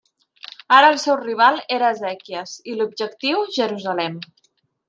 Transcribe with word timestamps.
Ara 0.77 0.87
el 0.93 0.97
seu 1.03 1.15
rival 1.19 1.61
era 1.77 1.91
Ezequies 1.97 2.57
i 2.73 2.77
l'objectiu 2.81 3.47
Jerusalem. 3.59 4.21